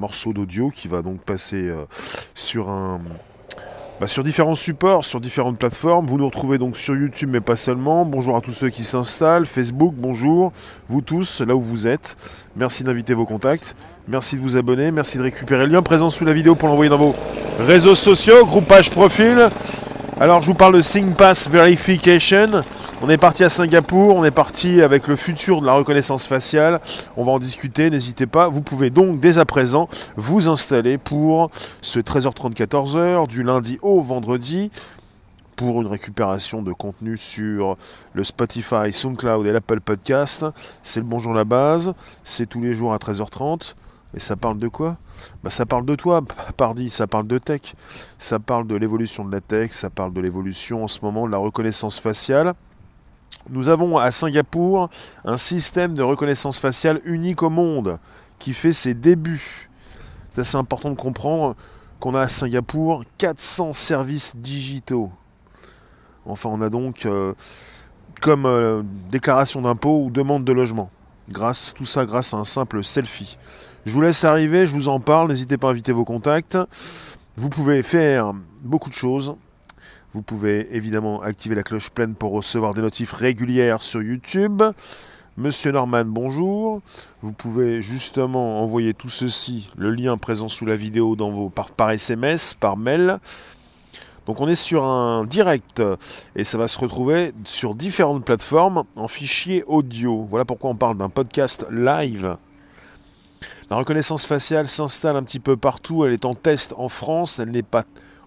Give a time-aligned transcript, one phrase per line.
[0.00, 1.70] morceau d'audio qui va donc passer
[2.34, 3.00] sur un
[4.00, 6.06] bah, sur différents supports, sur différentes plateformes.
[6.06, 8.06] Vous nous retrouvez donc sur YouTube, mais pas seulement.
[8.06, 9.44] Bonjour à tous ceux qui s'installent.
[9.44, 10.52] Facebook, bonjour.
[10.88, 12.16] Vous tous, là où vous êtes.
[12.56, 13.76] Merci d'inviter vos contacts.
[14.08, 14.90] Merci de vous abonner.
[14.90, 17.14] Merci de récupérer le lien présent sous la vidéo pour l'envoyer dans vos
[17.58, 19.50] réseaux sociaux, groupage profil.
[20.22, 22.62] Alors je vous parle de ThinkPass Verification.
[23.00, 26.82] On est parti à Singapour, on est parti avec le futur de la reconnaissance faciale.
[27.16, 28.48] On va en discuter, n'hésitez pas.
[28.48, 34.02] Vous pouvez donc dès à présent vous installer pour ce 13h30 14h du lundi au
[34.02, 34.70] vendredi
[35.56, 37.78] pour une récupération de contenu sur
[38.12, 40.44] le Spotify, SoundCloud et l'Apple Podcast.
[40.82, 41.94] C'est le Bonjour la base,
[42.24, 43.74] c'est tous les jours à 13h30.
[44.14, 44.96] Et ça parle de quoi?
[45.42, 46.22] Bah, Ça parle de toi,
[46.56, 47.74] pardi, ça parle de tech,
[48.18, 51.32] ça parle de l'évolution de la tech, ça parle de l'évolution en ce moment de
[51.32, 52.54] la reconnaissance faciale.
[53.48, 54.90] Nous avons à Singapour
[55.24, 57.98] un système de reconnaissance faciale unique au monde
[58.38, 59.70] qui fait ses débuts.
[60.30, 61.56] C'est assez important de comprendre
[62.00, 65.10] qu'on a à Singapour 400 services digitaux.
[66.26, 67.32] Enfin, on a donc euh,
[68.20, 70.90] comme euh, déclaration d'impôt ou demande de logement.
[71.28, 73.38] Grâce, tout ça grâce à un simple selfie.
[73.86, 76.58] Je vous laisse arriver, je vous en parle, n'hésitez pas à inviter vos contacts.
[77.36, 79.36] Vous pouvez faire beaucoup de choses.
[80.12, 84.62] Vous pouvez évidemment activer la cloche pleine pour recevoir des notifs régulières sur YouTube.
[85.38, 86.82] Monsieur Norman, bonjour.
[87.22, 91.70] Vous pouvez justement envoyer tout ceci, le lien présent sous la vidéo dans vos, par,
[91.70, 93.18] par SMS, par mail.
[94.26, 95.82] Donc on est sur un direct
[96.36, 100.26] et ça va se retrouver sur différentes plateformes en fichier audio.
[100.28, 102.36] Voilà pourquoi on parle d'un podcast live
[103.70, 107.52] la reconnaissance faciale s'installe un petit peu partout, elle est en test en France, elle
[107.52, 107.84] n'est pas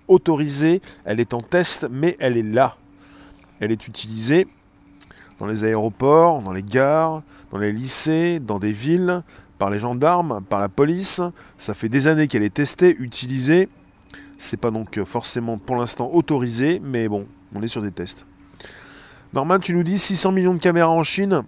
[0.07, 2.77] autorisée, elle est en test, mais elle est là.
[3.59, 4.47] Elle est utilisée
[5.39, 9.21] dans les aéroports, dans les gares, dans les lycées, dans des villes,
[9.59, 11.21] par les gendarmes, par la police.
[11.57, 13.67] Ça fait des années qu'elle est testée, utilisée.
[14.37, 18.25] C'est pas donc forcément pour l'instant autorisé, mais bon, on est sur des tests.
[19.33, 21.43] Norman, tu nous dis 600 millions de caméras en Chine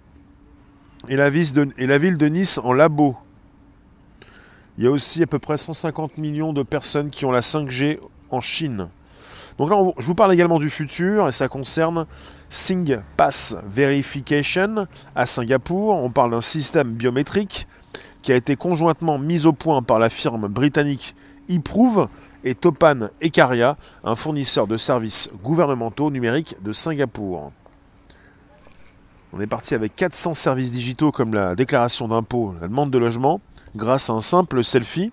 [1.08, 3.16] et la, et la ville de Nice en labo.
[4.78, 7.98] Il y a aussi à peu près 150 millions de personnes qui ont la 5G
[8.30, 8.88] en Chine.
[9.58, 12.06] Donc là, je vous parle également du futur et ça concerne
[12.50, 15.94] Sing Pass Verification à Singapour.
[15.94, 17.66] On parle d'un système biométrique
[18.20, 21.14] qui a été conjointement mis au point par la firme britannique
[21.48, 22.08] eProve
[22.44, 27.52] et Topan Ekaria, un fournisseur de services gouvernementaux numériques de Singapour.
[29.32, 33.40] On est parti avec 400 services digitaux comme la déclaration d'impôt, la demande de logement,
[33.76, 35.12] grâce à un simple selfie.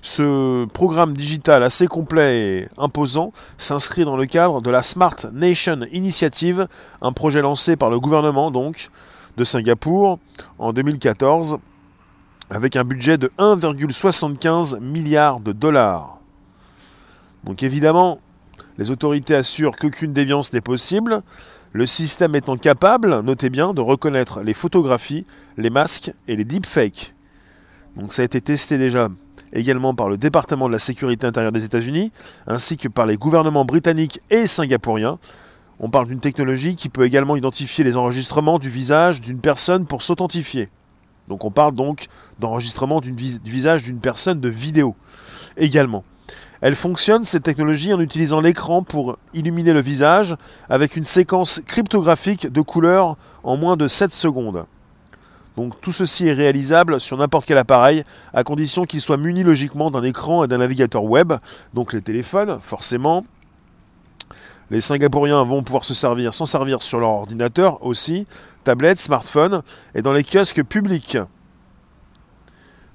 [0.00, 5.80] Ce programme digital assez complet et imposant s'inscrit dans le cadre de la Smart Nation
[5.92, 6.66] Initiative,
[7.00, 8.88] un projet lancé par le gouvernement donc
[9.36, 10.18] de Singapour
[10.58, 11.58] en 2014
[12.50, 16.18] avec un budget de 1,75 milliard de dollars.
[17.44, 18.18] Donc évidemment,
[18.78, 21.22] les autorités assurent qu'aucune déviance n'est possible,
[21.72, 25.26] le système étant capable, notez bien, de reconnaître les photographies,
[25.56, 27.14] les masques et les deepfakes.
[27.96, 29.08] Donc ça a été testé déjà
[29.52, 32.12] également par le département de la sécurité intérieure des États-Unis,
[32.46, 35.18] ainsi que par les gouvernements britanniques et singapouriens.
[35.78, 40.02] On parle d'une technologie qui peut également identifier les enregistrements du visage d'une personne pour
[40.02, 40.68] s'authentifier.
[41.28, 42.06] Donc on parle donc
[42.38, 44.94] d'enregistrement du visage d'une personne de vidéo
[45.56, 46.04] également.
[46.60, 50.36] Elle fonctionne, cette technologie, en utilisant l'écran pour illuminer le visage
[50.68, 54.64] avec une séquence cryptographique de couleurs en moins de 7 secondes.
[55.56, 59.90] Donc tout ceci est réalisable sur n'importe quel appareil, à condition qu'il soit muni logiquement
[59.90, 61.34] d'un écran et d'un navigateur web,
[61.74, 63.24] donc les téléphones, forcément.
[64.70, 68.26] Les Singapouriens vont pouvoir se servir, s'en servir sur leur ordinateur aussi,
[68.64, 69.62] tablette, smartphone,
[69.94, 71.18] et dans les kiosques publics.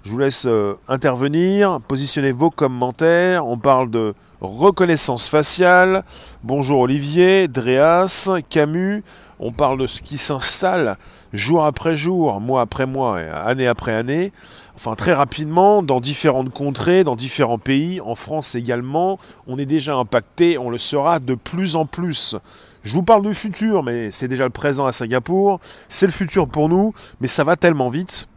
[0.04, 3.46] Je vous laisse euh, intervenir, positionner vos commentaires.
[3.46, 6.04] On parle de reconnaissance faciale.
[6.44, 9.04] Bonjour Olivier, Dréas, Camus.
[9.40, 10.98] On parle de ce qui s'installe
[11.34, 14.32] jour après jour, mois après mois, année après année,
[14.76, 19.96] enfin très rapidement, dans différentes contrées, dans différents pays, en France également, on est déjà
[19.96, 22.36] impacté, on le sera de plus en plus.
[22.84, 25.60] Je vous parle du futur, mais c'est déjà le présent à Singapour,
[25.90, 28.28] c'est le futur pour nous, mais ça va tellement vite.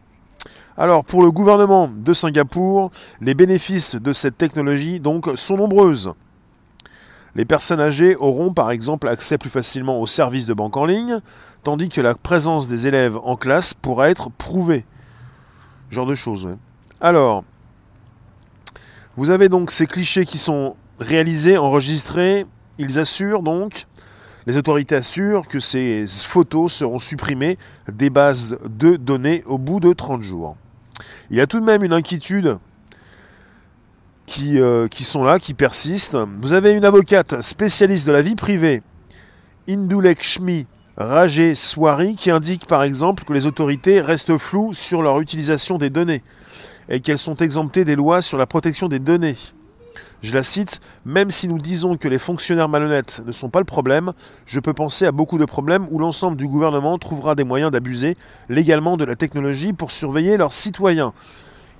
[0.76, 2.90] Alors pour le gouvernement de Singapour,
[3.20, 6.12] les bénéfices de cette technologie donc sont nombreuses.
[7.36, 11.20] Les personnes âgées auront par exemple accès plus facilement aux services de banque en ligne,
[11.62, 14.84] tandis que la présence des élèves en classe pourra être prouvée.
[15.90, 16.48] Genre de choses.
[17.00, 17.44] Alors,
[19.16, 22.46] vous avez donc ces clichés qui sont réalisés, enregistrés.
[22.78, 23.86] Ils assurent donc,
[24.46, 27.58] les autorités assurent que ces photos seront supprimées
[27.90, 30.56] des bases de données au bout de 30 jours.
[31.30, 32.58] Il y a tout de même une inquiétude
[34.26, 36.16] qui, euh, qui sont là, qui persistent.
[36.40, 38.82] Vous avez une avocate spécialiste de la vie privée,
[39.68, 40.66] Indulekshmi
[41.00, 46.22] Rajeswari, qui indique par exemple que les autorités restent floues sur leur utilisation des données
[46.90, 49.36] et qu'elles sont exemptées des lois sur la protection des données.
[50.22, 53.64] Je la cite, Même si nous disons que les fonctionnaires malhonnêtes ne sont pas le
[53.64, 54.12] problème,
[54.44, 58.14] je peux penser à beaucoup de problèmes où l'ensemble du gouvernement trouvera des moyens d'abuser
[58.50, 61.14] légalement de la technologie pour surveiller leurs citoyens.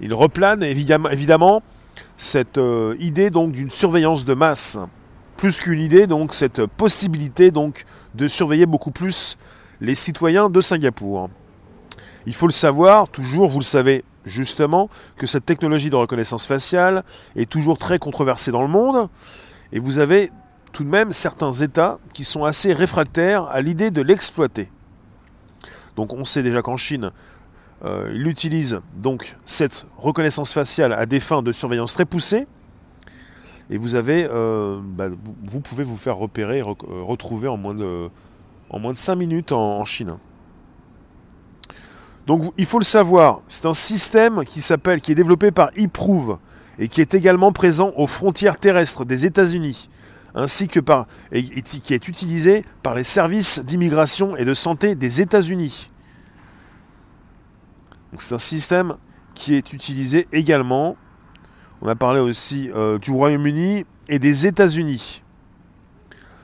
[0.01, 1.63] Il replane évidemment
[2.17, 4.79] cette euh, idée donc d'une surveillance de masse,
[5.41, 9.39] plus qu'une idée donc cette possibilité donc de surveiller beaucoup plus
[9.81, 11.31] les citoyens de Singapour.
[12.27, 17.05] Il faut le savoir, toujours vous le savez justement que cette technologie de reconnaissance faciale
[17.37, 19.09] est toujours très controversée dans le monde,
[19.73, 20.31] et vous avez
[20.75, 24.71] tout de même certains États qui sont assez réfractaires à l'idée de l'exploiter.
[25.97, 27.13] Donc on sait déjà qu'en Chine,
[27.87, 28.81] euh, ils utilisent
[29.47, 32.47] cette reconnaissance faciale à des fins de surveillance très poussées,
[33.71, 35.07] et vous avez, euh, bah,
[35.45, 38.11] vous pouvez vous faire repérer, euh, retrouver en moins de,
[38.69, 40.17] en moins de 5 minutes en Chine.
[42.27, 46.39] Donc il faut le savoir, c'est un système qui s'appelle, qui est développé par eProve
[46.79, 49.89] et qui est également présent aux frontières terrestres des États-Unis,
[50.35, 55.21] ainsi que par et qui est utilisé par les services d'immigration et de santé des
[55.21, 55.91] États-Unis.
[58.19, 58.97] C'est un système
[59.35, 60.97] qui est utilisé également.
[61.83, 65.23] On a parlé aussi euh, du Royaume-Uni et des États-Unis.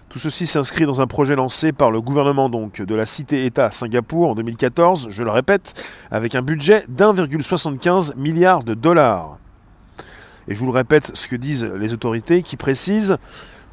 [0.09, 3.71] Tout ceci s'inscrit dans un projet lancé par le gouvernement donc de la cité-État à
[3.71, 5.75] Singapour en 2014, je le répète,
[6.11, 9.37] avec un budget d'1,75 milliard de dollars.
[10.49, 13.19] Et je vous le répète ce que disent les autorités qui précisent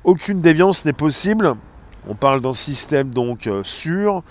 [0.03, 1.53] aucune déviance n'est possible.
[2.09, 4.21] On parle d'un système donc euh, sûr,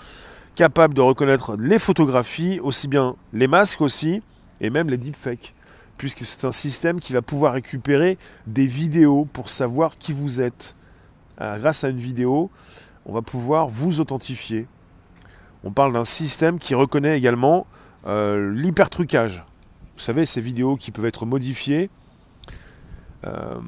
[0.55, 4.21] capable de reconnaître les photographies, aussi bien les masques aussi,
[4.61, 5.55] et même les deepfakes
[5.97, 8.17] puisque c'est un système qui va pouvoir récupérer
[8.47, 10.75] des vidéos pour savoir qui vous êtes.
[11.41, 12.51] Euh, grâce à une vidéo,
[13.05, 14.67] on va pouvoir vous authentifier.
[15.63, 17.65] On parle d'un système qui reconnaît également
[18.07, 19.43] euh, l'hypertrucage.
[19.95, 21.89] Vous savez, ces vidéos qui peuvent être modifiées
[23.25, 23.59] euh,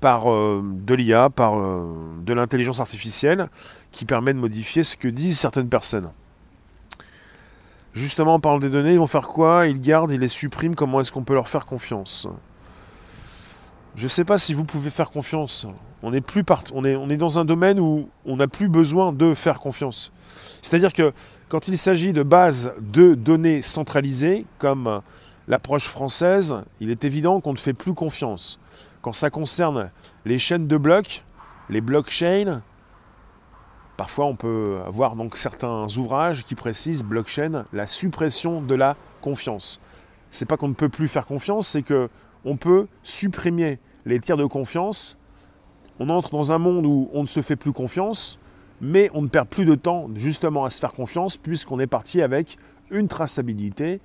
[0.00, 3.48] par de l'IA, par de l'intelligence artificielle,
[3.90, 6.12] qui permet de modifier ce que disent certaines personnes.
[7.98, 9.66] Justement, on parle des données, ils vont faire quoi?
[9.66, 12.28] Ils gardent, ils les suppriment, comment est-ce qu'on peut leur faire confiance?
[13.96, 15.66] Je ne sais pas si vous pouvez faire confiance
[16.02, 20.12] on est, on est dans un domaine où on n'a plus besoin de faire confiance.
[20.62, 21.12] C'est-à-dire que
[21.48, 25.00] quand il s'agit de bases de données centralisées, comme
[25.48, 28.60] l'approche française, il est évident qu'on ne fait plus confiance.
[29.02, 29.90] Quand ça concerne
[30.24, 31.24] les chaînes de blocs,
[31.68, 32.62] les blockchains,
[33.98, 39.78] parfois on peut avoir donc certains ouvrages qui précisent blockchain, la suppression de la confiance.
[40.30, 42.08] C'est pas qu'on ne peut plus faire confiance, c'est que
[42.46, 45.18] on peut supprimer les tiers de confiance
[46.00, 48.38] on entre dans un monde où on ne se fait plus confiance,
[48.80, 52.22] mais on ne perd plus de temps justement à se faire confiance puisqu'on est parti
[52.22, 52.56] avec
[52.90, 54.00] une traçabilité,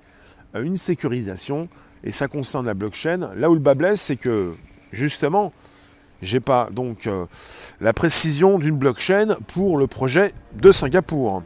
[0.54, 1.68] une sécurisation,
[2.02, 3.30] et ça concerne la blockchain.
[3.34, 4.52] Là où le bas blesse, c'est que
[4.92, 5.52] justement,
[6.24, 7.26] j'ai pas donc euh,
[7.80, 11.42] la précision d'une blockchain pour le projet de Singapour.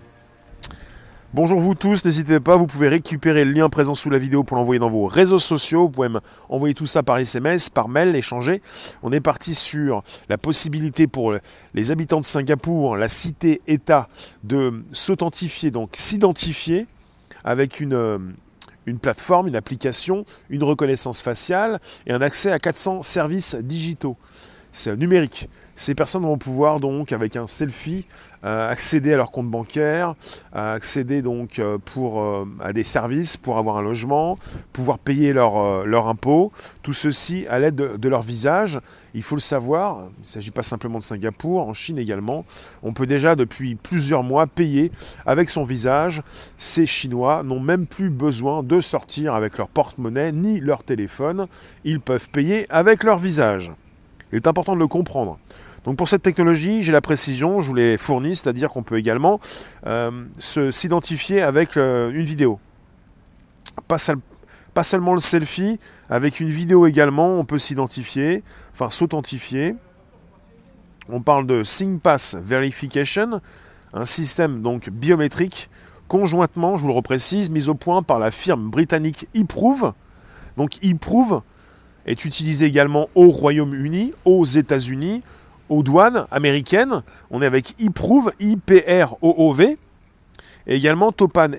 [1.35, 4.57] Bonjour vous tous, n'hésitez pas, vous pouvez récupérer le lien présent sous la vidéo pour
[4.57, 6.09] l'envoyer dans vos réseaux sociaux, vous pouvez
[6.49, 8.63] envoyer tout ça par SMS, par mail, échanger.
[9.03, 11.35] On est parti sur la possibilité pour
[11.75, 14.09] les habitants de Singapour, la cité-État,
[14.43, 16.87] de s'authentifier, donc s'identifier
[17.45, 18.19] avec une, euh,
[18.87, 24.17] une plateforme, une application, une reconnaissance faciale et un accès à 400 services digitaux.
[24.73, 25.49] C'est numérique.
[25.79, 28.05] Ces personnes vont pouvoir donc, avec un selfie,
[28.45, 30.17] euh, accéder à leur compte bancaire,
[30.53, 34.41] accéder donc euh, euh, à des services pour avoir un logement,
[34.73, 38.81] pouvoir payer leur impôt, tout ceci à l'aide de, leur visage.
[39.15, 42.45] Il faut le savoir, il ne s'agit pas simplement de Singapour, en Chine également,
[42.83, 44.91] on peut déjà depuis plusieurs mois payer
[45.27, 46.23] avec son visage.
[46.57, 51.47] Ces Chinois n'ont même plus besoin de sortir avec leur porte-monnaie ni leur téléphone,
[51.85, 53.71] ils peuvent payer avec leur visage.
[54.33, 55.39] Il est important de le comprendre.
[55.85, 59.41] Donc pour cette technologie, j'ai la précision, je vous l'ai fournie, c'est-à-dire qu'on peut également
[59.87, 62.59] euh, s'identifier avec euh, une vidéo.
[63.87, 63.97] Pas,
[64.75, 65.79] pas, seulement le selfie,
[66.11, 68.43] avec une vidéo également, on peut s'identifier,
[68.73, 69.77] enfin s'authentifier.
[71.09, 73.41] On parle de SingPass Verification,
[73.95, 75.71] un système donc biométrique
[76.09, 79.93] conjointement, je vous le reprécise, mis au point par la firme britannique eProve.
[80.57, 81.43] Donc eProve
[82.07, 85.23] est utilisé également au Royaume-Uni, aux États-Unis,
[85.69, 87.03] aux douanes américaines.
[87.31, 89.79] On est avec IPROV, I-P-R-O-O-V.
[90.67, 91.51] et également Topan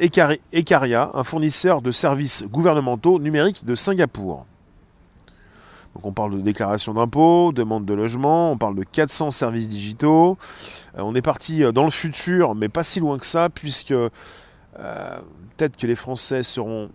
[0.52, 4.46] Ecaria, un fournisseur de services gouvernementaux numériques de Singapour.
[5.96, 10.38] Donc on parle de déclaration d'impôts, demande de logement, on parle de 400 services digitaux.
[10.98, 13.92] Euh, on est parti euh, dans le futur, mais pas si loin que ça, puisque
[13.92, 14.10] euh,
[14.78, 16.90] peut-être que les Français seront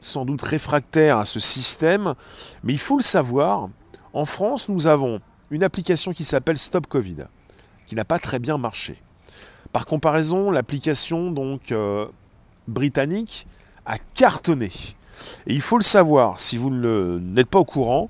[0.00, 2.14] sans doute réfractaires à ce système,
[2.62, 3.68] mais il faut le savoir,
[4.12, 7.24] en France, nous avons une application qui s'appelle Stop Covid,
[7.86, 9.00] qui n'a pas très bien marché.
[9.72, 11.74] Par comparaison, l'application donc
[12.66, 13.46] britannique
[13.86, 14.70] a cartonné.
[15.46, 18.08] Et il faut le savoir, si vous n'êtes pas au courant,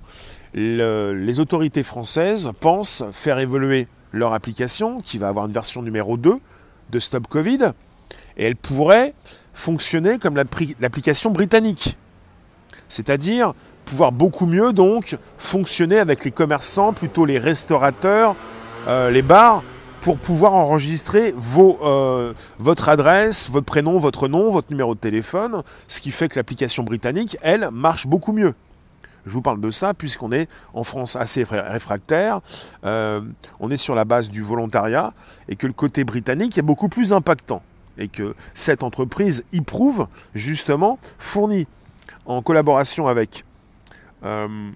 [0.55, 6.39] les autorités françaises pensent faire évoluer leur application, qui va avoir une version numéro 2
[6.91, 7.73] de Stop Covid,
[8.37, 9.15] et elle pourrait
[9.59, 11.97] fonctionner comme l'application britannique.
[12.89, 18.37] C'est-à-dire pouvoir beaucoup mieux donc fonctionner avec les commerçants, plutôt les restaurateurs,
[18.87, 19.63] euh, les bars,
[20.01, 25.63] pour pouvoir enregistrer vos, euh, votre adresse, votre prénom, votre nom, votre numéro de téléphone,
[25.89, 28.55] ce qui fait que l'application britannique, elle, marche beaucoup mieux.
[29.27, 32.41] Je vous parle de ça puisqu'on est en France assez réfractaire,
[32.85, 33.21] euh,
[33.59, 35.13] on est sur la base du volontariat
[35.49, 37.61] et que le côté britannique est beaucoup plus impactant
[37.99, 41.67] et que cette entreprise y prouve justement fournit
[42.27, 43.45] en collaboration avec
[44.25, 44.71] euh,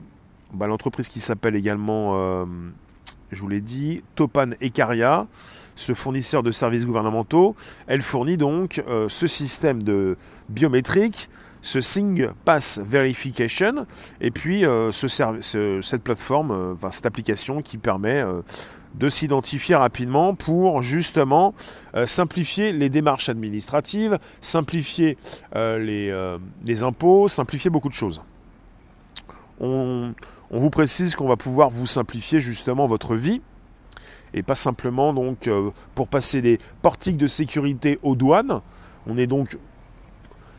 [0.52, 2.46] bah, l'entreprise qui s'appelle également
[3.32, 5.26] je vous l'ai dit, Topan Ecaria,
[5.74, 10.16] ce fournisseur de services gouvernementaux, elle fournit donc euh, ce système de
[10.50, 11.28] biométrique,
[11.62, 13.86] ce Sing Pass Verification,
[14.20, 15.08] et puis euh, ce,
[15.82, 18.22] cette plateforme, euh, enfin, cette application qui permet
[18.94, 21.54] de s'identifier rapidement pour justement
[22.04, 25.16] simplifier les démarches administratives, simplifier
[25.54, 28.20] les, les, impôts, simplifier beaucoup de choses.
[29.60, 30.12] On,
[30.50, 33.40] on vous précise qu'on va pouvoir vous simplifier justement votre vie
[34.34, 38.60] et pas simplement donc euh, pour passer des portiques de sécurité aux douanes.
[39.06, 39.58] On est donc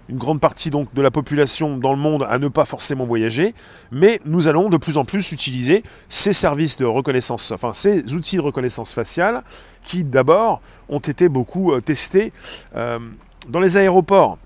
[0.09, 3.53] une grande partie donc de la population dans le monde à ne pas forcément voyager,
[3.91, 8.35] mais nous allons de plus en plus utiliser ces services de reconnaissance, enfin ces outils
[8.35, 9.43] de reconnaissance faciale
[9.83, 12.33] qui d'abord ont été beaucoup euh, testés
[12.75, 12.99] euh,
[13.47, 14.37] dans les aéroports.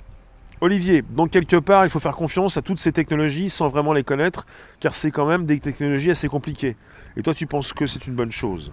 [0.60, 4.04] Olivier, donc quelque part, il faut faire confiance à toutes ces technologies sans vraiment les
[4.04, 4.48] connaître,
[4.80, 6.76] car c'est quand même des technologies assez compliquées.
[7.16, 8.72] Et toi, tu penses que c'est une bonne chose?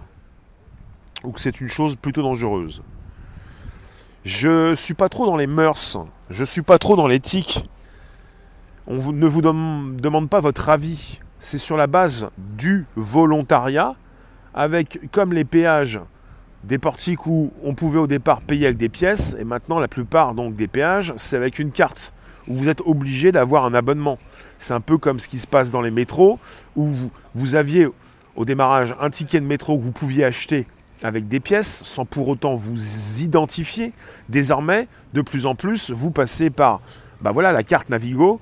[1.23, 2.81] Ou que c'est une chose plutôt dangereuse?
[4.25, 5.99] Je suis pas trop dans les mœurs,
[6.31, 7.63] je suis pas trop dans l'éthique.
[8.87, 11.19] On ne vous demande pas votre avis.
[11.37, 13.93] C'est sur la base du volontariat,
[14.55, 15.99] avec comme les péages
[16.63, 20.33] des portiques où on pouvait au départ payer avec des pièces, et maintenant la plupart
[20.33, 22.11] donc des péages, c'est avec une carte,
[22.47, 24.17] où vous êtes obligé d'avoir un abonnement.
[24.57, 26.39] C'est un peu comme ce qui se passe dans les métros,
[26.75, 26.89] où
[27.35, 27.87] vous, aviez
[28.35, 30.65] au démarrage un ticket de métro que vous pouviez acheter
[31.05, 33.93] avec des pièces, sans pour autant vous identifier.
[34.29, 36.81] Désormais, de plus en plus, vous passez par
[37.21, 38.39] bah voilà, la carte Navigo,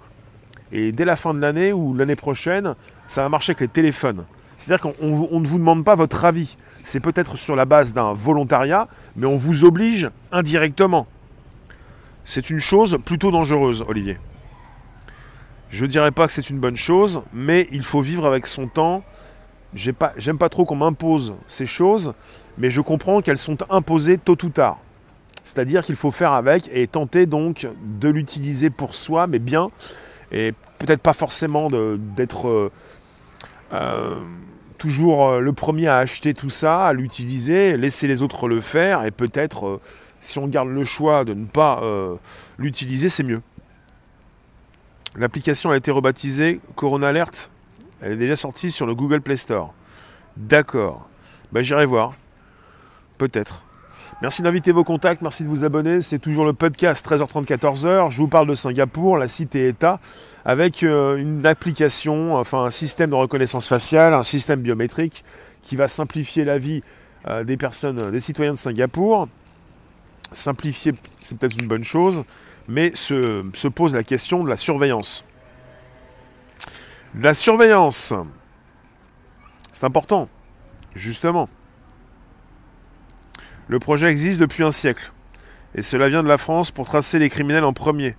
[0.72, 2.74] et dès la fin de l'année ou l'année prochaine,
[3.08, 4.26] ça va marcher avec les téléphones.
[4.58, 6.58] C'est-à-dire qu'on ne vous demande pas votre avis.
[6.84, 11.06] C'est peut-être sur la base d'un volontariat, mais on vous oblige indirectement.
[12.24, 14.18] C'est une chose plutôt dangereuse, Olivier.
[15.70, 18.68] Je ne dirais pas que c'est une bonne chose, mais il faut vivre avec son
[18.68, 19.04] temps.
[19.76, 22.14] J'aime pas, trop qu'on m'impose ces choses,
[22.58, 24.80] mais je comprends qu'elles sont imposées tôt ou tard.
[25.42, 29.70] C'est-à-dire qu'il faut faire avec et tenter donc de l'utiliser pour soi, mais bien,
[30.32, 32.72] et peut-être pas forcément d'être euh,
[33.74, 34.16] euh,
[34.78, 39.06] toujours euh, le premier à acheter tout ça, à l'utiliser, laisser les autres le faire,
[39.06, 39.82] et peut-être,
[40.22, 41.82] si on garde le choix de ne pas
[42.58, 43.42] l'utiliser, c'est mieux.
[45.16, 47.52] L'application a été rebaptisée Corona Alert.
[48.04, 49.74] Elle est déjà sortie sur le Google Play Store.
[50.36, 51.08] D'accord.
[51.54, 52.16] Ben, J'irai voir.
[53.18, 53.64] Peut-être.
[54.22, 56.02] Merci d'inviter vos contacts, merci de vous abonner.
[56.02, 58.12] C'est toujours le podcast 13h30, 14h.
[58.12, 60.00] Je vous parle de Singapour, la cité État,
[60.44, 65.24] avec euh, une application, enfin un système de reconnaissance faciale, un système biométrique
[65.62, 66.84] qui va simplifier la vie
[67.28, 69.30] euh, des personnes, des citoyens de Singapour.
[70.34, 72.24] Simplifier, c'est peut-être une bonne chose,
[72.68, 75.24] mais se pose la question de la surveillance.
[77.16, 78.12] La surveillance,
[79.72, 80.30] c'est important,
[80.96, 81.48] justement.
[83.68, 85.12] Le projet existe depuis un siècle.
[85.76, 88.16] Et cela vient de la France pour tracer les criminels en premier.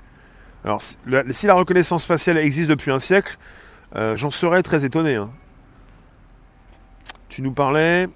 [0.64, 3.36] Alors, si la reconnaissance faciale existe depuis un siècle,
[3.96, 5.16] euh, j'en serais très étonné.
[5.16, 5.30] Hein.
[7.28, 8.08] Tu nous parlais.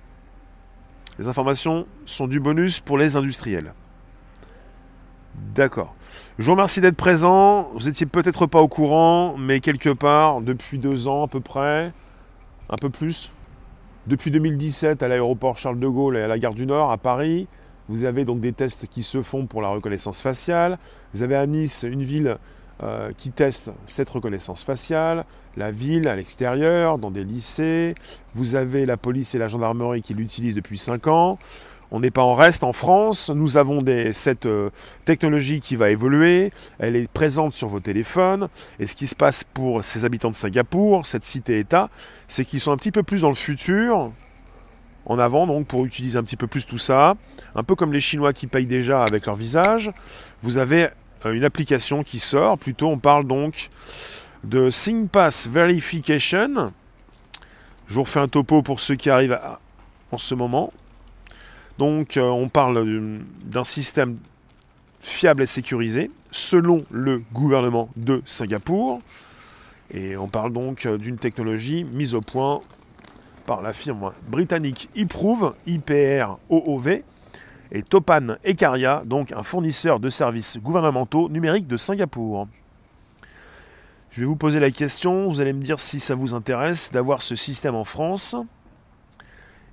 [1.19, 3.73] Les informations sont du bonus pour les industriels.
[5.54, 5.95] D'accord.
[6.38, 7.68] Je vous remercie d'être présent.
[7.75, 11.88] Vous étiez peut-être pas au courant, mais quelque part, depuis deux ans à peu près,
[12.71, 13.33] un peu plus,
[14.07, 17.49] depuis 2017 à l'aéroport Charles de Gaulle et à la gare du Nord à Paris,
[17.88, 20.78] Vous avez donc des tests qui se font pour la reconnaissance faciale.
[21.14, 22.37] Vous avez à Nice une ville
[22.83, 25.25] euh, qui teste cette reconnaissance faciale,
[25.57, 27.95] la ville à l'extérieur, dans des lycées.
[28.35, 31.38] Vous avez la police et la gendarmerie qui l'utilisent depuis 5 ans.
[31.90, 33.30] On n'est pas en reste en France.
[33.30, 34.71] Nous avons cette euh,
[35.04, 36.52] technologie qui va évoluer.
[36.78, 38.49] Elle est présente sur vos téléphones.
[38.78, 41.88] Et ce qui se passe pour ces habitants de Singapour, cette cité-État,
[42.26, 44.12] c'est qu'ils sont un petit peu plus dans le futur,
[45.07, 47.14] en avant donc pour utiliser un petit peu plus tout ça.
[47.54, 49.90] Un peu comme les Chinois qui payent déjà avec leur visage.
[50.42, 50.88] Vous avez
[51.25, 52.59] euh, une application qui sort.
[52.59, 53.71] Plutôt, on parle donc
[54.45, 56.73] de ThinkPass Verification.
[57.87, 59.38] Je vous refais un topo pour ceux qui arrivent
[60.12, 60.71] en ce moment.
[61.79, 62.85] Donc euh, on parle
[63.45, 64.19] d'un système
[65.01, 69.01] fiable et sécurisé selon le gouvernement de Singapour.
[69.91, 72.61] Et on parle donc euh, d'une technologie mise au point
[73.47, 77.03] par la firme britannique IPROV, IPR-OOV,
[77.71, 82.49] et Topan Ekaria, donc un fournisseur de services gouvernementaux numériques de Singapour.
[84.11, 87.23] Je vais vous poser la question, vous allez me dire si ça vous intéresse d'avoir
[87.23, 88.37] ce système en France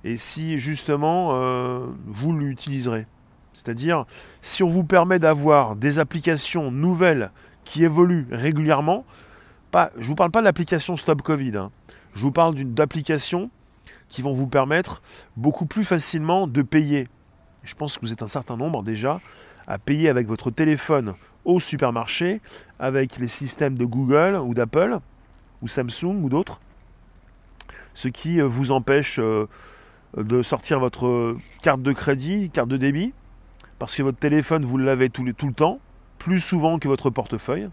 [0.06, 3.06] et si justement euh, vous l'utiliserez.
[3.52, 4.04] C'est-à-dire,
[4.40, 7.32] si on vous permet d'avoir des applications nouvelles
[7.64, 9.04] qui évoluent régulièrement,
[9.74, 11.70] je ne vous parle pas de l'application Stop Covid, hein.
[12.14, 13.50] je vous parle d'applications
[14.08, 15.02] qui vont vous permettre
[15.36, 17.08] beaucoup plus facilement de payer.
[17.64, 19.20] Je pense que vous êtes un certain nombre déjà
[19.66, 22.40] à payer avec votre téléphone au supermarché,
[22.78, 24.98] avec les systèmes de Google ou d'Apple,
[25.62, 26.60] ou Samsung ou d'autres,
[27.92, 29.46] ce qui euh, vous empêche euh,
[30.16, 33.12] de sortir votre carte de crédit, carte de débit,
[33.78, 35.80] parce que votre téléphone, vous l'avez tout, le temps,
[36.18, 37.68] plus souvent que votre portefeuille.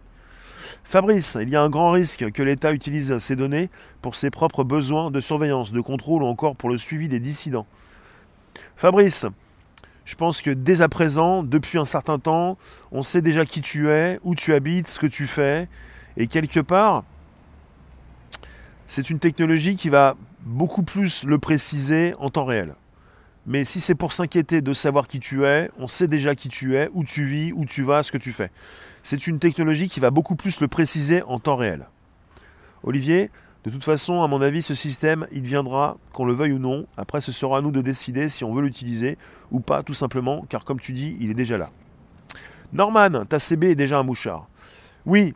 [0.84, 3.70] Fabrice, il y a un grand risque que l'État utilise ces données
[4.02, 7.68] pour ses propres besoins de surveillance, de contrôle ou encore pour le suivi des dissidents.
[8.75, 9.25] Fabrice,
[10.06, 12.58] je pense que dès à présent, depuis un certain temps,
[12.92, 15.70] on sait déjà qui tu es, où tu habites, ce que tu fais,
[16.18, 17.04] et quelque part,
[18.86, 22.75] c'est une technologie qui va beaucoup plus le préciser en temps réel.
[23.45, 26.77] Mais si c'est pour s'inquiéter de savoir qui tu es, on sait déjà qui tu
[26.77, 28.51] es, où tu vis, où tu vas, ce que tu fais.
[29.01, 31.88] C'est une technologie qui va beaucoup plus le préciser en temps réel.
[32.84, 33.32] Olivier,
[33.65, 36.86] de toute façon, à mon avis, ce système, il viendra, qu'on le veuille ou non.
[36.95, 39.17] Après, ce sera à nous de décider si on veut l'utiliser
[39.51, 41.69] ou pas, tout simplement, car comme tu dis, il est déjà là.
[42.71, 44.47] Norman, ta CB est déjà un mouchard.
[45.06, 45.34] Oui,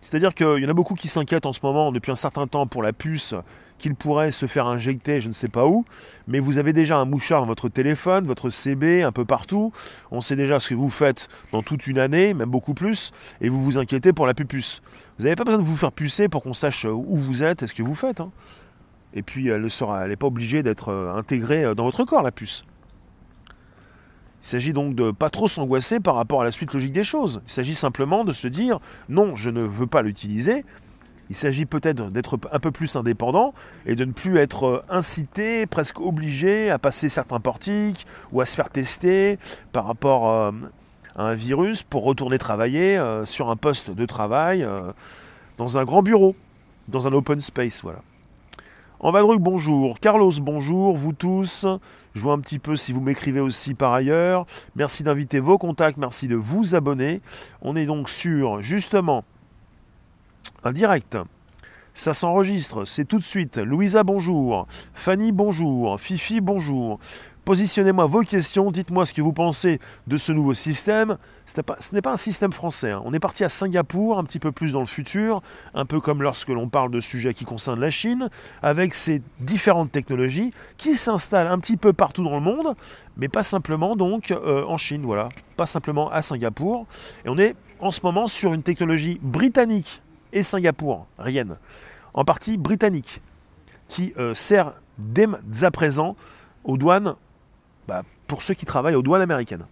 [0.00, 2.68] c'est-à-dire qu'il y en a beaucoup qui s'inquiètent en ce moment, depuis un certain temps,
[2.68, 3.34] pour la puce
[3.78, 5.84] qu'il pourrait se faire injecter je ne sais pas où,
[6.26, 9.72] mais vous avez déjà un mouchard dans votre téléphone, votre CB, un peu partout,
[10.10, 13.48] on sait déjà ce que vous faites dans toute une année, même beaucoup plus, et
[13.48, 14.82] vous vous inquiétez pour la pupus.
[15.18, 17.66] Vous n'avez pas besoin de vous faire pucer pour qu'on sache où vous êtes et
[17.66, 18.20] ce que vous faites.
[18.20, 18.30] Hein.
[19.14, 22.64] Et puis elle n'est pas obligée d'être euh, intégrée euh, dans votre corps, la puce.
[24.42, 27.42] Il s'agit donc de pas trop s'angoisser par rapport à la suite logique des choses.
[27.46, 30.64] Il s'agit simplement de se dire non, je ne veux pas l'utiliser,
[31.30, 33.52] il s'agit peut-être d'être un peu plus indépendant
[33.86, 38.46] et de ne plus être euh, incité, presque obligé à passer certains portiques ou à
[38.46, 39.38] se faire tester
[39.72, 40.52] par rapport euh,
[41.16, 44.66] à un virus pour retourner travailler euh, sur un poste de travail
[45.58, 46.34] dans un grand bureau,
[46.88, 47.82] dans un open space.
[47.82, 48.00] Voilà.
[49.00, 50.00] Envadruc, bonjour.
[50.00, 50.96] Carlos, bonjour.
[50.96, 51.66] Vous tous.
[52.14, 54.44] Je vois un petit peu si vous m'écrivez aussi par ailleurs.
[54.74, 55.98] Merci d'inviter vos contacts.
[55.98, 57.20] Merci de vous abonner.
[57.62, 59.24] On est donc sur, justement,
[60.68, 61.16] un direct.
[61.94, 63.56] Ça s'enregistre, c'est tout de suite.
[63.56, 64.66] Louisa, bonjour.
[64.92, 65.98] Fanny, bonjour.
[65.98, 67.00] Fifi, bonjour.
[67.46, 71.16] Positionnez-moi vos questions, dites-moi ce que vous pensez de ce nouveau système.
[71.46, 71.56] Ce
[71.94, 72.90] n'est pas, un système français.
[72.90, 73.02] Hein.
[73.06, 75.40] On est parti à Singapour, un petit peu plus dans le futur,
[75.72, 78.28] un peu comme lorsque l'on parle de sujets qui concernent la Chine,
[78.62, 82.74] avec ces différentes technologies qui s'installent un petit peu partout dans le monde,
[83.16, 86.86] mais pas simplement donc euh, en Chine, voilà, pas simplement à Singapour.
[87.24, 91.46] Et on est en ce moment sur une technologie britannique et Singapour, rien,
[92.14, 93.20] en partie britannique,
[93.88, 95.26] qui euh, sert dès
[95.62, 96.16] à présent
[96.64, 97.14] aux douanes,
[97.86, 99.66] bah, pour ceux qui travaillent aux douanes américaines.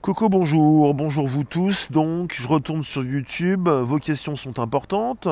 [0.00, 1.92] Coco, bonjour, bonjour vous tous.
[1.92, 3.68] Donc, je retourne sur YouTube.
[3.68, 5.28] Vos questions sont importantes,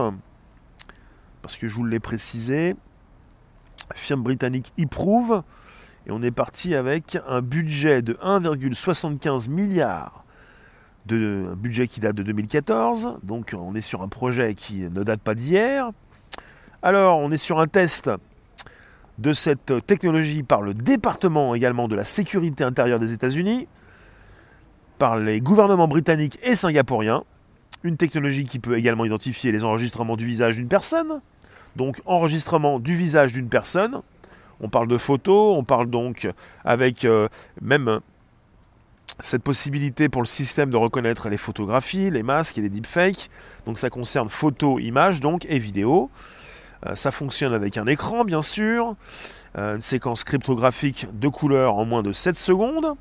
[1.43, 2.77] parce que je vous l'ai précisé.
[3.95, 5.43] Firme britannique y prouve.
[6.07, 10.25] Et on est parti avec un budget de 1,75 milliard
[11.07, 15.21] de, budget qui date de 2014, donc on est sur un projet qui ne date
[15.21, 15.91] pas d'hier.
[16.83, 18.11] Alors on est sur un test
[19.19, 23.69] de cette technologie par le département également de la sécurité intérieure des États-Unis,
[24.99, 27.25] par les gouvernements britanniques et singapouriens,
[27.83, 31.21] une technologie qui peut également identifier les enregistrements du visage d'une personne,
[31.77, 34.03] donc enregistrement du visage d'une personne,
[34.63, 36.29] On parle de photos, on parle donc
[36.65, 37.07] avec
[37.63, 38.01] même
[39.23, 43.29] cette possibilité pour le système de reconnaître les photographies, les masques et les deepfakes.
[43.67, 46.11] Donc ça concerne photos, images et vidéos.
[46.87, 48.97] Euh, ça fonctionne avec un écran bien sûr,
[49.59, 52.95] euh, une séquence cryptographique de couleurs en moins de 7 secondes.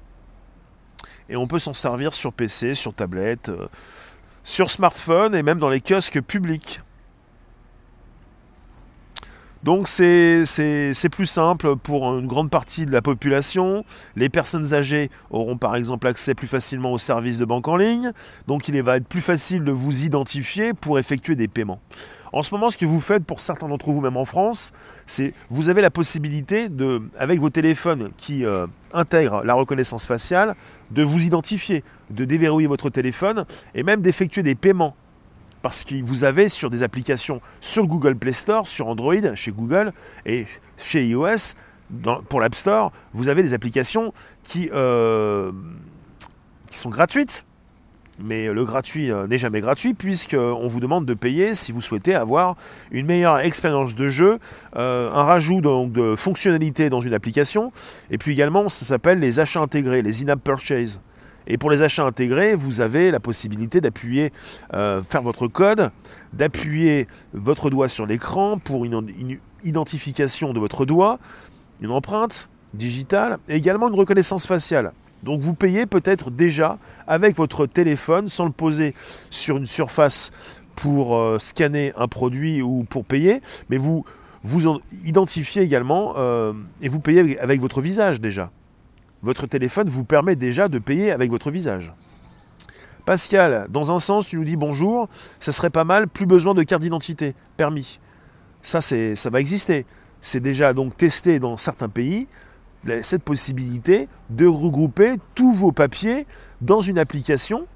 [1.29, 3.67] Et on peut s'en servir sur PC, sur tablette, euh,
[4.43, 6.81] sur smartphone et même dans les kiosques publics.
[9.63, 10.45] Donc c'est
[11.11, 13.83] plus simple pour une grande partie de la population.
[14.15, 18.11] Les personnes âgées auront par exemple accès plus facilement aux services de banque en ligne.
[18.47, 21.81] Donc il va être plus facile de vous identifier pour effectuer des paiements.
[22.31, 24.71] En ce moment, ce que vous faites pour certains d'entre vous, même en France,
[25.05, 30.55] c'est vous avez la possibilité de, avec vos téléphones qui euh, intègrent la reconnaissance faciale,
[30.91, 34.95] de vous identifier, de déverrouiller votre téléphone et même d'effectuer des paiements
[35.61, 39.93] parce que vous avez sur des applications sur Google Play Store, sur Android, chez Google
[40.25, 40.45] et
[40.77, 41.55] chez iOS,
[42.29, 45.51] pour l'App Store, vous avez des applications qui, euh,
[46.69, 47.45] sont gratuites.
[48.21, 52.15] Mais le gratuit euh, n'est jamais gratuit puisqu'on vous demande de payer si vous souhaitez
[52.15, 52.57] avoir
[52.91, 54.39] une meilleure expérience de jeu,
[54.75, 57.71] euh, un rajout donc, de fonctionnalités dans une application,
[58.11, 60.99] et puis également ça s'appelle les achats intégrés, les in-app purchase.
[61.49, 64.31] Et pour les achats intégrés, vous avez la possibilité d'appuyer,
[64.75, 65.91] euh, faire votre code,
[66.31, 71.19] d'appuyer votre doigt sur l'écran pour une, identification de votre doigt,
[71.81, 74.93] une empreinte digitale et également une reconnaissance faciale.
[75.23, 78.93] Donc vous payez peut-être déjà avec votre téléphone sans le poser
[79.29, 80.29] sur une surface
[80.75, 84.05] pour euh, scanner un produit ou pour payer, mais vous
[84.43, 88.49] vous identifiez également euh, et vous payez avec votre visage déjà
[89.21, 91.93] votre téléphone vous permet déjà de payer avec votre visage.
[93.05, 96.63] Pascal, dans un sens, tu nous dis bonjour, ça serait pas mal, plus besoin de
[96.63, 97.99] carte d'identité, permis.
[98.61, 99.85] Ça, ça va exister.
[100.21, 102.27] C'est déjà donc testé dans certains pays,
[103.03, 106.25] cette possibilité de regrouper tous vos papiers
[106.61, 107.67] dans une application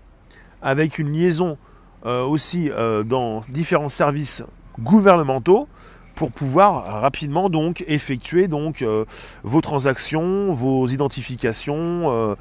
[0.62, 1.58] avec une liaison
[2.06, 4.44] euh, aussi euh, dans différents services
[4.80, 5.68] gouvernementaux
[6.16, 9.06] pour pouvoir rapidement donc effectuer donc euh,
[9.44, 12.36] vos transactions, vos identifications, euh,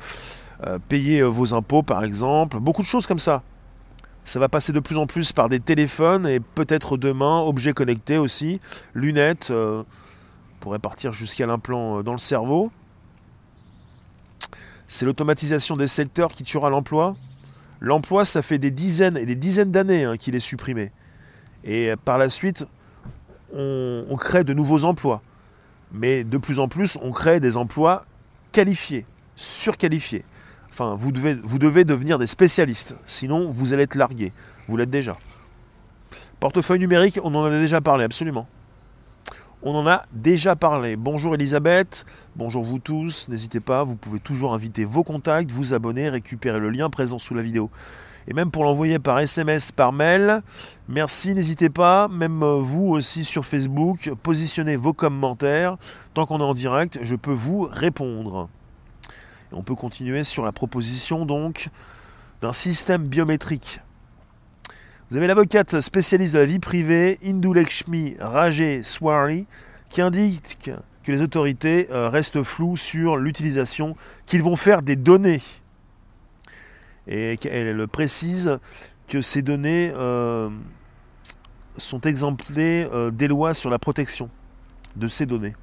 [0.66, 3.42] euh, payer vos impôts par exemple, beaucoup de choses comme ça.
[4.24, 8.18] Ça va passer de plus en plus par des téléphones et peut-être demain objets connectés
[8.18, 8.60] aussi,
[8.94, 9.52] lunettes,
[10.60, 12.70] pourrait partir jusqu'à l'implant dans le cerveau.
[14.86, 17.14] C'est l'automatisation des secteurs qui tuera l'emploi.
[17.80, 20.92] L'emploi, ça fait des dizaines et des dizaines d'années hein, qu'il est supprimé.
[21.64, 22.64] Et par la suite,
[23.52, 25.22] on, crée de nouveaux emplois.
[25.92, 28.04] Mais de plus en plus, on crée des emplois
[28.50, 29.04] qualifiés,
[29.36, 30.24] surqualifiés.
[30.70, 34.32] Enfin, vous devez, vous devez devenir des spécialistes, sinon vous allez être largué.
[34.68, 35.16] Vous l'êtes déjà.
[36.40, 38.48] Portefeuille numérique, on en a déjà parlé, absolument.
[39.62, 40.96] On en a déjà parlé.
[40.96, 43.28] Bonjour Elisabeth, bonjour vous tous.
[43.28, 47.34] N'hésitez pas, vous pouvez toujours inviter vos contacts, vous abonner, récupérer le lien présent sous
[47.34, 47.70] la vidéo
[48.28, 50.42] et même pour l'envoyer par SMS, par mail.
[50.88, 55.76] Merci, n'hésitez pas, même euh, vous aussi sur Facebook, positionnez vos commentaires.
[56.14, 58.48] Tant qu'on est en direct, je peux vous répondre.
[59.52, 61.68] on peut continuer sur la proposition donc
[62.40, 63.80] d'un système biométrique.
[65.10, 69.46] Vous avez l'avocate spécialiste de la vie privée, Indulekshmi Rajé Swari,
[69.90, 70.70] qui indique
[71.04, 73.94] que les autorités euh, restent floues sur l'utilisation
[74.26, 75.42] qu'ils vont faire des données
[77.06, 78.58] et elle précise
[79.08, 80.48] que ces données euh,
[81.76, 84.30] sont exemplées euh, des lois sur la protection
[84.96, 85.54] de ces données.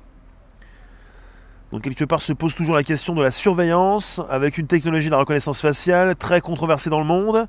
[1.71, 5.11] Donc quelque part se pose toujours la question de la surveillance avec une technologie de
[5.11, 7.47] la reconnaissance faciale très controversée dans le monde.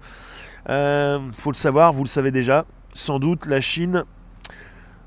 [0.66, 4.04] Il euh, faut le savoir, vous le savez déjà, sans doute la Chine.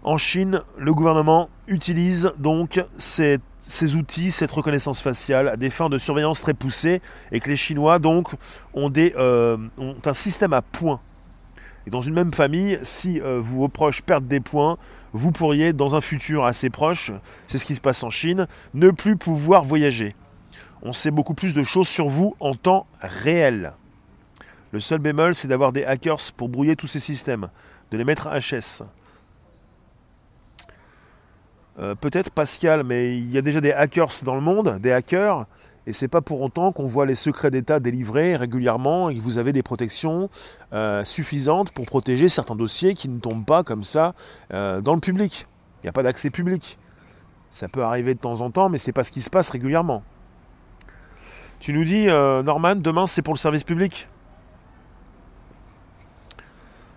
[0.02, 5.89] En Chine, le gouvernement utilise donc cette ces outils, cette reconnaissance faciale à des fins
[5.89, 8.34] de surveillance très poussées et que les Chinois donc
[8.73, 10.99] ont, euh, un système à points.
[11.86, 14.78] Et dans une même famille, si euh, vos proches perdent des points,
[15.12, 17.12] vous pourriez dans un futur assez proche,
[17.45, 20.15] c'est ce qui se passe en Chine, ne plus pouvoir voyager.
[20.82, 23.73] On sait beaucoup plus de choses sur vous en temps réel.
[24.71, 27.49] Le seul bémol, c'est d'avoir des hackers pour brouiller tous ces systèmes,
[27.91, 28.84] de les mettre à HS.
[31.80, 35.48] Euh, peut-être Pascal, mais il y a déjà des hackers dans le monde, des hackers,
[35.88, 39.40] et c'est pas pour autant qu'on voit les secrets d'État délivrés régulièrement et que vous
[39.40, 40.30] avez des protections
[40.72, 44.14] euh, suffisantes pour protéger certains dossiers qui ne tombent pas comme ça
[44.54, 45.48] euh, dans le public.
[45.82, 46.78] Il n'y a pas d'accès public.
[47.50, 50.04] Ça peut arriver de temps en temps, mais c'est pas ce qui se passe régulièrement.
[51.60, 54.08] Tu nous dis, Norman, demain c'est pour le service public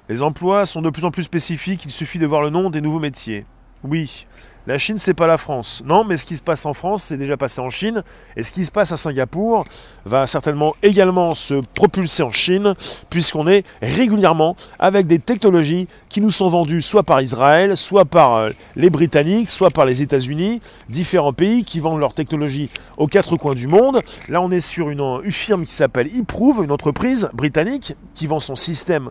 [0.09, 2.81] Les emplois sont de plus en plus spécifiques, il suffit de voir le nom des
[2.81, 3.47] nouveaux métiers.
[3.89, 4.27] Oui,
[4.67, 5.85] la Chine, c'est pas la France.
[5.87, 8.03] Non, mais ce qui se passe en France, c'est déjà passé en Chine.
[8.37, 9.65] Et ce qui se passe à Singapour
[10.05, 12.75] va certainement également se propulser en Chine,
[13.09, 18.35] puisqu'on est régulièrement avec des technologies qui nous sont vendues soit par Israël, soit par
[18.35, 23.37] euh, les Britanniques, soit par les États-Unis, différents pays qui vendent leurs technologies aux quatre
[23.37, 24.01] coins du monde.
[24.29, 28.57] Là, on est sur une, firme qui s'appelle eProve, une entreprise britannique qui vend son
[28.57, 29.11] système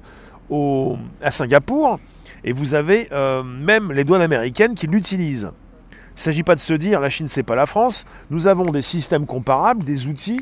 [1.21, 1.97] à Singapour
[2.45, 5.49] et vous avez euh, même les douanes américaines qui l'utilisent.
[5.91, 8.63] Il ne s'agit pas de se dire la Chine c'est pas la France, nous avons
[8.63, 10.39] des systèmes comparables, des outils,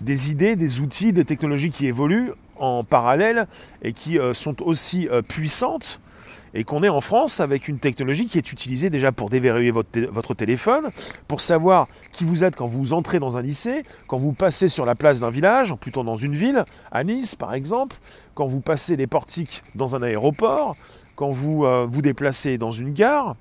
[0.00, 3.48] des idées, des outils, des technologies qui évoluent en parallèle
[3.82, 6.00] et qui euh, sont aussi euh, puissantes
[6.54, 10.34] et qu'on est en France avec une technologie qui est utilisée déjà pour déverrouiller votre,
[10.34, 10.90] téléphone,
[11.28, 14.84] pour savoir qui vous êtes quand vous entrez dans un lycée, quand vous passez sur
[14.84, 17.96] la place d'un village, plutôt dans une ville, à Nice par exemple,
[18.34, 20.76] quand vous passez des portiques dans un aéroport,
[21.16, 23.36] quand vous euh, vous déplacez dans une gare.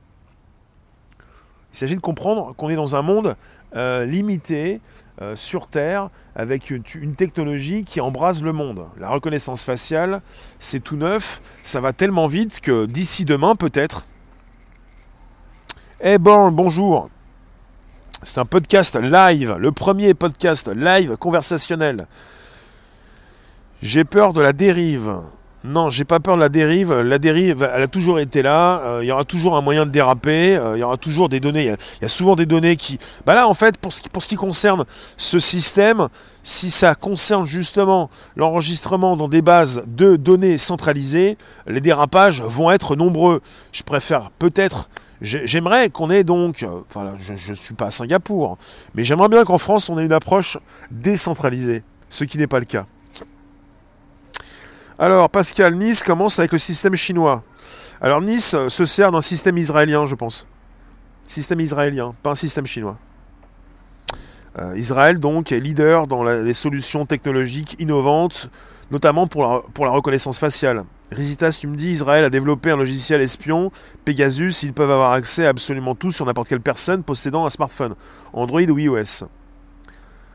[1.73, 3.35] Il s'agit de comprendre qu'on est dans un monde
[3.75, 4.79] euh, limité,
[5.21, 6.83] euh, sur Terre avec une,
[7.15, 8.85] technologie qui embrase le monde.
[8.99, 10.21] La reconnaissance faciale,
[10.57, 14.05] c'est tout neuf, ça va tellement vite que d'ici demain peut-être.
[16.01, 17.09] Eh bon, bonjour.
[18.23, 22.07] C'est un podcast live, le premier podcast live conversationnel.
[23.83, 25.19] J'ai peur de la dérive.
[25.65, 26.93] Non, j'ai pas peur de la dérive.
[26.93, 28.81] La dérive, elle a toujours été là.
[28.81, 30.57] Euh, il y aura toujours un moyen de déraper.
[30.57, 31.63] Euh, il y aura toujours des données.
[31.63, 32.97] Il y, a souvent des données qui.
[33.25, 34.83] Bah là, en fait, pour ce qui, concerne
[35.15, 36.09] ce système,
[36.43, 42.97] si ça concerne justement l'enregistrement dans des bases de données centralisées, les dérapages vont être
[42.97, 43.41] nombreux.
[43.71, 44.89] Je préfère peut-être.
[45.21, 48.57] J'aimerais qu'on ait donc, enfin, je ne suis pas à Singapour,
[48.95, 50.57] mais j'aimerais bien qu'en France on ait une approche
[50.91, 52.85] décentralisée, ce qui n'est pas le cas.
[54.99, 57.43] Alors, Pascal, Nice commence avec le système chinois.
[57.99, 60.45] Alors, Nice se sert d'un système israélien, je pense.
[61.25, 62.97] Système israélien, pas un système chinois.
[64.59, 68.51] Euh, Israël, donc, est leader dans les solutions technologiques innovantes,
[68.91, 70.83] notamment pour la, reconnaissance faciale.
[71.11, 73.71] Risitas, tu me dis, Israël a développé un logiciel espion,
[74.05, 77.95] Pegasus, ils peuvent avoir accès à absolument tout sur n'importe quelle personne possédant un smartphone,
[78.31, 79.25] Android ou iOS.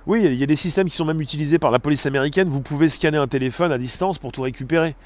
[0.08, 2.48] Oui, il y a des systèmes qui sont même utilisés par la police américaine.
[2.48, 4.96] Vous pouvez scanner un téléphone à distance pour tout récupérer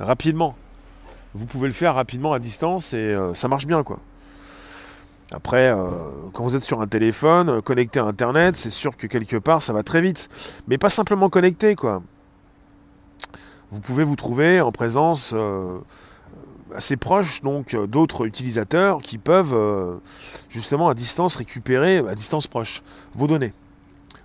[0.00, 0.56] rapidement.
[1.34, 4.00] Vous pouvez le faire rapidement à distance et euh, ça marche bien quoi.
[5.32, 5.86] Après, euh,
[6.32, 9.62] quand vous êtes sur un téléphone, euh, connecté à Internet, c'est sûr que quelque part
[9.62, 10.26] ça va très vite.
[10.66, 12.02] Mais pas simplement connecté quoi.
[13.70, 15.32] Vous pouvez vous trouver en présence
[16.74, 20.00] assez proche donc d'autres utilisateurs qui peuvent
[20.48, 22.82] justement à distance récupérer à distance proche
[23.14, 23.52] vos données.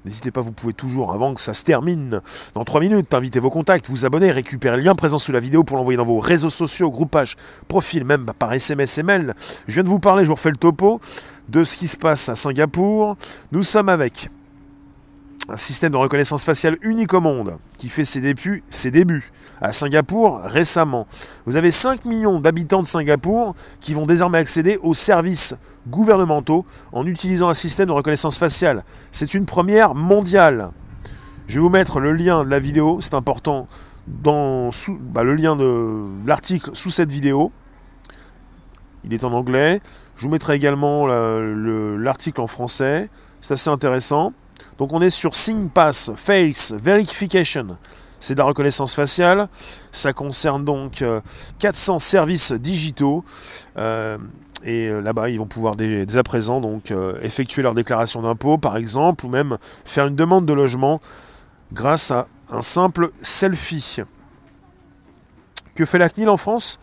[0.05, 2.21] N'hésitez pas, vous pouvez toujours, avant que ça se termine,
[2.53, 5.63] dans 3 minutes, inviter vos contacts, vous abonner, récupérer le lien présent sous la vidéo
[5.63, 7.35] pour l'envoyer dans vos réseaux sociaux, groupages,
[7.67, 9.33] profils, même par SMS et mail.
[9.67, 11.01] Je viens de vous parler, je vous refais le topo
[11.49, 13.17] de ce qui se passe à Singapour.
[13.51, 14.29] Nous sommes avec
[15.49, 19.71] un système de reconnaissance faciale unique au monde qui fait ses débuts, ses débuts à
[19.71, 21.07] Singapour récemment.
[21.47, 25.55] Vous avez 5 millions d'habitants de Singapour qui vont désormais accéder aux services
[25.87, 28.83] gouvernementaux en utilisant un système de reconnaissance faciale.
[29.11, 30.71] C'est une première mondiale.
[31.47, 33.67] Je vais vous mettre le lien de la vidéo, c'est important,
[34.07, 34.69] dans
[34.99, 37.51] bah, le lien de l'article sous cette vidéo.
[39.03, 39.81] Il est en anglais.
[40.15, 43.09] Je vous mettrai également l'article en français.
[43.41, 44.33] C'est assez intéressant.
[44.77, 45.31] Donc on est sur
[45.73, 47.77] Pass Face Verification.
[48.19, 49.47] C'est de la reconnaissance faciale.
[49.91, 51.03] Ça concerne donc
[51.59, 53.23] 400 euh, services digitaux.
[53.77, 54.17] Euh,
[54.65, 58.77] et euh, là-bas, ils vont pouvoir dès, à présent donc effectuer leur déclaration d'impôt, par
[58.77, 60.99] exemple, ou même faire une demande de logement
[61.73, 64.01] grâce à un simple selfie.
[65.75, 66.79] Que fait la CNIL en France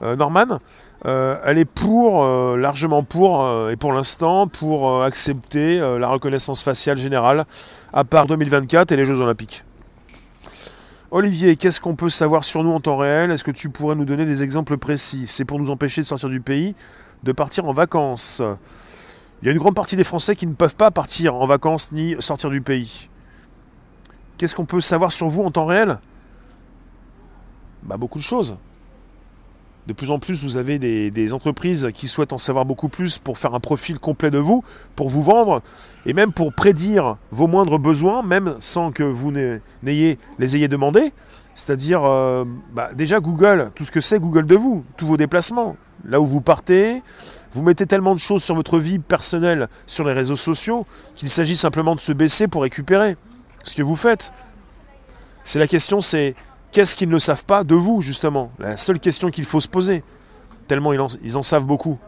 [0.00, 0.58] Norman?
[1.04, 6.62] Euh, elle est pour, euh, largement pour, euh, et pour l'instant, pour accepter la reconnaissance
[6.62, 7.44] faciale générale
[7.92, 9.64] à part 2024 et les Jeux Olympiques.
[11.12, 13.30] Olivier, qu'est-ce qu'on peut savoir sur nous en temps réel?
[13.30, 15.24] Est-ce que tu pourrais nous donner des exemples précis?
[15.26, 16.74] C'est pour nous empêcher de sortir du pays,
[17.22, 18.42] de partir en vacances.
[19.42, 21.92] Il y a une grande partie des Français qui ne peuvent pas partir en vacances
[21.92, 23.08] ni sortir du pays.
[24.38, 25.98] Qu'est-ce qu'on peut savoir sur vous en temps réel?
[27.82, 28.56] Bah beaucoup de choses.
[29.86, 33.38] De plus en plus, vous avez des, entreprises qui souhaitent en savoir beaucoup plus pour
[33.38, 34.64] faire un profil complet de vous,
[34.96, 35.62] pour vous vendre,
[36.06, 41.12] et même pour prédire vos moindres besoins, même sans que vous n'ayez les ayez demandés.
[41.54, 45.76] C'est-à-dire, euh, bah, déjà Google, tout ce que c'est Google de vous, tous vos déplacements,
[46.06, 47.02] là où vous partez,
[47.52, 51.56] vous mettez tellement de choses sur votre vie personnelle, sur les réseaux sociaux, qu'il s'agit
[51.56, 53.16] simplement de se baisser pour récupérer
[53.64, 54.32] ce que vous faites.
[55.44, 56.34] C'est la question, c'est
[56.76, 58.52] Qu'est-ce qu'ils ne savent pas de vous, justement?
[58.58, 60.04] La seule question qu'il faut se poser.
[60.68, 61.98] tellement ils en, savent beaucoup.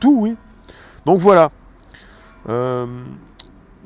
[0.00, 0.36] Tout, oui.
[1.06, 1.52] Donc voilà.
[2.48, 2.86] Euh,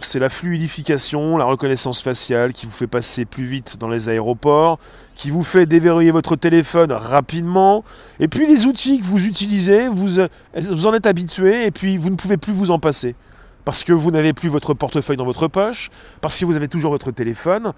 [0.00, 4.78] c'est la fluidification, la reconnaissance faciale qui vous fait passer plus vite dans les aéroports,
[5.14, 7.84] qui vous fait déverrouiller votre téléphone rapidement,
[8.20, 10.22] et puis les outils que vous utilisez, vous,
[10.54, 13.14] vous en êtes habitué, et puis vous ne pouvez plus vous en passer.
[13.64, 16.92] Parce que vous n'avez plus votre portefeuille dans votre poche, parce que vous avez toujours
[16.92, 17.72] votre téléphone.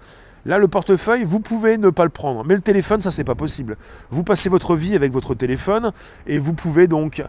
[0.45, 2.45] Là, le portefeuille, vous pouvez ne pas le prendre.
[2.45, 3.75] Mais le téléphone, ça, c'est pas possible.
[4.09, 5.91] Vous passez votre vie avec votre téléphone,
[6.27, 7.21] et vous pouvez donc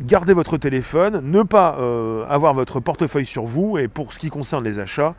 [0.00, 3.78] gardez votre téléphone, ne pas euh, avoir votre portefeuille sur vous.
[3.78, 5.14] Et pour ce qui concerne les achats,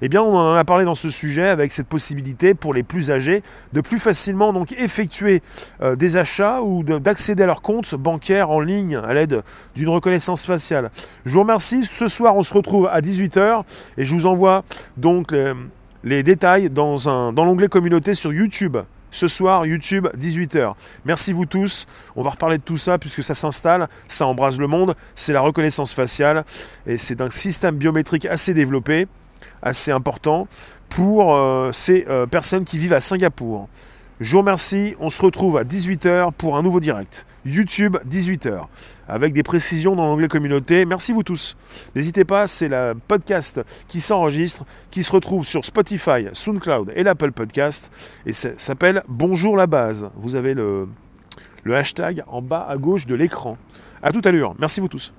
[0.00, 3.10] eh bien, on en a parlé dans ce sujet avec cette possibilité pour les plus
[3.10, 3.42] âgés
[3.72, 5.42] de plus facilement effectuer
[5.82, 9.42] euh, des achats ou d'accéder à leur compte bancaire en ligne à l'aide
[9.74, 10.90] d'une reconnaissance faciale.
[11.24, 11.84] Je vous remercie.
[11.84, 13.62] Ce soir, on se retrouve à 18h
[13.96, 14.64] et je vous envoie
[14.96, 15.34] donc
[16.04, 16.96] les, détails dans,
[17.32, 18.76] dans l'onglet communauté sur YouTube
[19.12, 20.74] ce soir, YouTube, 18h.
[21.04, 21.86] Merci vous tous.
[22.16, 24.96] On va reparler de tout ça puisque ça s'installe, ça embrase le monde.
[25.14, 26.44] C'est la reconnaissance faciale
[26.86, 29.06] et c'est un système biométrique assez développé,
[29.62, 30.48] assez important
[30.88, 33.68] pour euh, ces euh, personnes qui vivent à Singapour.
[34.22, 34.94] Je vous remercie.
[35.00, 37.26] On se retrouve à 18h pour un nouveau direct.
[37.44, 38.66] YouTube, 18h.
[39.08, 40.84] Avec des précisions dans l'onglet communauté.
[40.84, 41.56] Merci vous tous.
[41.96, 47.32] N'hésitez pas, c'est le podcast qui s'enregistre, qui se retrouve sur Spotify, SoundCloud et l'Apple
[47.32, 47.90] Podcast.
[48.24, 50.08] Et ça s'appelle Bonjour la base.
[50.14, 50.86] Vous avez le,
[51.66, 53.58] hashtag en bas à gauche de l'écran.
[54.04, 54.54] A tout à l'heure.
[54.56, 55.12] Merci vous tous.